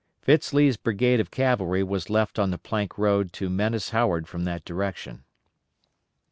Fitz 0.23 0.51
Lee's 0.51 0.77
brigade 0.77 1.19
of 1.19 1.29
cavalry 1.29 1.83
was 1.83 2.09
left 2.09 2.39
on 2.39 2.49
the 2.49 2.57
plank 2.57 2.97
road 2.97 3.31
to 3.33 3.51
menace 3.51 3.91
Howard 3.91 4.27
from 4.27 4.45
that 4.45 4.65
direction. 4.65 5.25